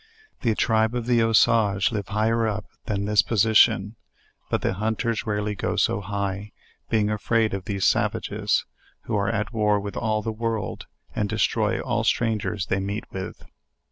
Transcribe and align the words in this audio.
The 0.39 0.55
tribe 0.55 0.95
of 0.95 1.05
the 1.05 1.17
Usage 1.17 1.91
live 1.91 2.07
higher 2.07 2.47
up 2.47 2.65
than 2.87 3.05
this 3.05 3.21
po 3.21 3.35
sition; 3.35 3.93
but 4.49 4.63
the 4.63 4.73
hunters 4.73 5.27
rarely 5.27 5.53
go 5.53 5.75
so 5.75 6.01
high, 6.01 6.53
being 6.89 7.11
afraid 7.11 7.53
of 7.53 7.65
these 7.65 7.85
savages, 7.85 8.65
who 9.01 9.15
are 9.15 9.29
at 9.29 9.53
war 9.53 9.79
with 9.79 9.95
all 9.95 10.23
the 10.23 10.31
world, 10.33 10.87
and 11.15 11.29
destroy 11.29 11.79
all 11.79 12.03
strangers 12.03 12.65
they 12.65 12.79
meet 12.79 13.03
with. 13.11 13.45